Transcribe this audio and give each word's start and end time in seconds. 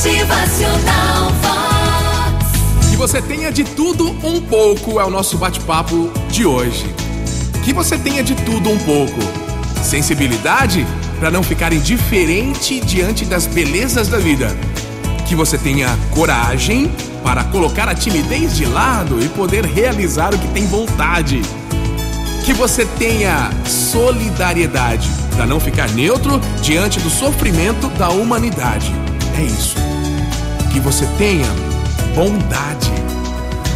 Motivacional 0.00 1.30
Vox. 1.42 2.88
Que 2.88 2.96
você 2.96 3.20
tenha 3.20 3.52
de 3.52 3.64
tudo 3.64 4.08
um 4.26 4.40
pouco 4.40 4.98
é 4.98 5.04
o 5.04 5.10
nosso 5.10 5.36
bate-papo 5.36 6.10
de 6.30 6.46
hoje. 6.46 6.86
Que 7.62 7.74
você 7.74 7.98
tenha 7.98 8.22
de 8.22 8.34
tudo 8.34 8.70
um 8.70 8.78
pouco. 8.78 9.20
Sensibilidade 9.82 10.86
para 11.18 11.30
não 11.30 11.42
ficar 11.42 11.70
indiferente 11.74 12.80
diante 12.80 13.26
das 13.26 13.46
belezas 13.46 14.08
da 14.08 14.16
vida. 14.16 14.56
Que 15.28 15.34
você 15.34 15.58
tenha 15.58 15.94
coragem 16.14 16.90
para 17.22 17.44
colocar 17.44 17.86
a 17.86 17.94
timidez 17.94 18.56
de 18.56 18.64
lado 18.64 19.22
e 19.22 19.28
poder 19.28 19.66
realizar 19.66 20.34
o 20.34 20.38
que 20.38 20.48
tem 20.48 20.66
vontade. 20.66 21.42
Que 22.46 22.54
você 22.54 22.86
tenha 22.86 23.50
solidariedade 23.66 25.10
para 25.36 25.44
não 25.44 25.60
ficar 25.60 25.90
neutro 25.90 26.40
diante 26.62 26.98
do 27.00 27.10
sofrimento 27.10 27.86
da 27.98 28.08
humanidade. 28.08 28.90
É 29.38 29.42
isso. 29.42 29.89
Que 30.80 30.86
você 30.86 31.06
tenha 31.18 31.46
bondade. 32.14 32.90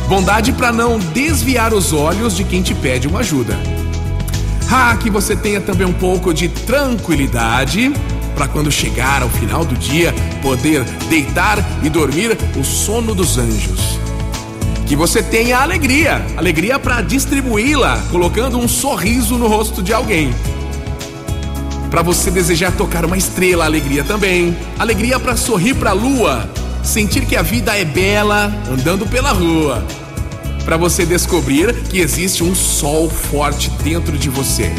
Bondade 0.09 0.53
para 0.53 0.73
não 0.73 0.99
desviar 0.99 1.75
os 1.75 1.93
olhos 1.93 2.35
de 2.35 2.45
quem 2.45 2.63
te 2.63 2.75
pede 2.75 3.07
uma 3.07 3.21
ajuda. 3.21 3.59
Ah, 4.73 4.97
que 4.97 5.11
você 5.11 5.37
tenha 5.37 5.61
também 5.61 5.87
um 5.87 5.93
pouco 5.93 6.33
de 6.33 6.49
tranquilidade 6.49 7.93
para 8.35 8.49
quando 8.49 8.73
chegar 8.73 9.23
ao 9.23 9.29
final 9.29 9.67
do 9.67 9.77
dia 9.77 10.15
poder 10.41 10.83
deitar 11.11 11.59
e 11.83 11.91
dormir 11.91 12.39
o 12.59 12.65
sono 12.65 13.15
dos 13.15 13.37
anjos. 13.37 14.01
Que 14.87 14.97
você 14.97 15.23
tenha 15.23 15.59
alegria, 15.59 16.25
alegria 16.39 16.79
para 16.79 17.03
distribuí-la, 17.03 18.03
colocando 18.11 18.59
um 18.59 18.67
sorriso 18.67 19.37
no 19.37 19.47
rosto 19.47 19.83
de 19.83 19.93
alguém. 19.93 20.35
Para 21.91 22.01
você 22.01 22.31
desejar 22.31 22.73
tocar 22.73 23.05
uma 23.05 23.19
estrela, 23.19 23.67
alegria 23.67 24.03
também. 24.03 24.57
Alegria 24.79 25.21
para 25.21 25.37
sorrir 25.37 25.75
para 25.75 25.91
a 25.91 25.93
lua, 25.93 26.49
sentir 26.85 27.25
que 27.25 27.35
a 27.35 27.43
vida 27.43 27.77
é 27.77 27.85
bela 27.85 28.53
andando 28.71 29.07
pela 29.07 29.33
rua 29.33 29.85
para 30.65 30.77
você 30.77 31.05
descobrir 31.05 31.75
que 31.85 31.99
existe 31.99 32.45
um 32.45 32.55
sol 32.55 33.09
forte 33.11 33.71
dentro 33.83 34.17
de 34.17 34.29
você. 34.29 34.71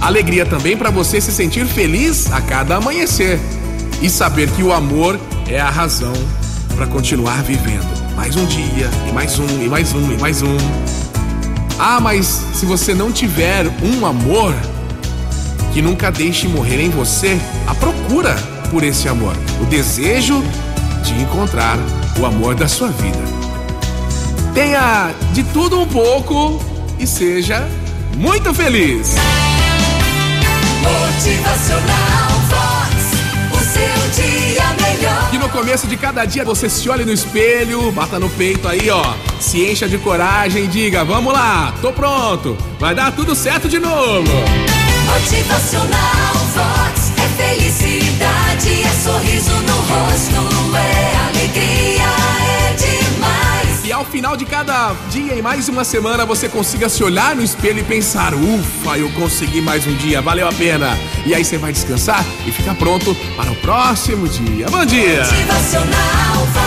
Alegria 0.00 0.46
também 0.46 0.76
para 0.76 0.90
você 0.90 1.20
se 1.20 1.32
sentir 1.32 1.66
feliz 1.66 2.30
a 2.32 2.40
cada 2.40 2.76
amanhecer 2.76 3.38
e 4.00 4.08
saber 4.08 4.50
que 4.50 4.62
o 4.62 4.72
amor 4.72 5.18
é 5.48 5.60
a 5.60 5.70
razão 5.70 6.12
para 6.74 6.86
continuar 6.86 7.42
vivendo. 7.42 7.86
Mais 8.14 8.36
um 8.36 8.44
dia, 8.46 8.90
e 9.08 9.12
mais 9.12 9.38
um, 9.38 9.62
e 9.62 9.68
mais 9.68 9.92
um, 9.92 10.12
e 10.12 10.18
mais 10.18 10.42
um. 10.42 10.56
Ah, 11.78 12.00
mas 12.00 12.26
se 12.54 12.64
você 12.66 12.94
não 12.94 13.12
tiver 13.12 13.66
um 13.82 14.06
amor, 14.06 14.54
que 15.72 15.82
nunca 15.82 16.10
deixe 16.10 16.48
morrer 16.48 16.80
em 16.80 16.90
você 16.90 17.38
a 17.66 17.74
procura 17.74 18.34
por 18.70 18.82
esse 18.82 19.08
amor, 19.08 19.36
o 19.60 19.66
desejo 19.66 20.42
de 21.06 21.22
encontrar 21.22 21.78
o 22.18 22.26
amor 22.26 22.54
da 22.54 22.66
sua 22.66 22.88
vida. 22.88 23.18
Tenha 24.52 25.14
de 25.32 25.44
tudo 25.44 25.80
um 25.80 25.86
pouco 25.86 26.60
e 26.98 27.06
seja 27.06 27.66
muito 28.16 28.52
feliz. 28.52 29.14
Motivacional 30.82 32.30
Vox. 32.48 32.96
O 33.52 33.58
seu 33.58 34.24
dia 34.24 34.64
melhor. 34.80 35.30
Que 35.30 35.38
no 35.38 35.48
começo 35.48 35.86
de 35.86 35.96
cada 35.96 36.24
dia 36.24 36.44
você 36.44 36.68
se 36.68 36.88
olhe 36.88 37.04
no 37.04 37.12
espelho, 37.12 37.90
bata 37.92 38.18
no 38.18 38.28
peito 38.30 38.66
aí, 38.66 38.90
ó. 38.90 39.14
Se 39.40 39.70
encha 39.70 39.88
de 39.88 39.98
coragem 39.98 40.64
e 40.64 40.66
diga: 40.66 41.04
Vamos 41.04 41.32
lá, 41.32 41.74
tô 41.80 41.92
pronto. 41.92 42.56
Vai 42.80 42.94
dar 42.94 43.12
tudo 43.12 43.34
certo 43.34 43.68
de 43.68 43.78
novo. 43.78 44.30
Motivacional 45.06 46.05
final 54.06 54.36
de 54.36 54.44
cada 54.44 54.94
dia 55.10 55.34
e 55.34 55.42
mais 55.42 55.68
uma 55.68 55.84
semana 55.84 56.24
você 56.24 56.48
consiga 56.48 56.88
se 56.88 57.02
olhar 57.02 57.34
no 57.34 57.42
espelho 57.42 57.80
e 57.80 57.84
pensar: 57.84 58.34
ufa, 58.34 58.98
eu 58.98 59.10
consegui 59.10 59.60
mais 59.60 59.86
um 59.86 59.94
dia, 59.96 60.22
valeu 60.22 60.48
a 60.48 60.52
pena. 60.52 60.96
E 61.24 61.34
aí 61.34 61.44
você 61.44 61.58
vai 61.58 61.72
descansar 61.72 62.24
e 62.46 62.52
ficar 62.52 62.74
pronto 62.74 63.14
para 63.36 63.50
o 63.50 63.56
próximo 63.56 64.28
dia. 64.28 64.66
Bom 64.70 64.84
dia! 64.84 65.24
Motivacional. 65.24 66.65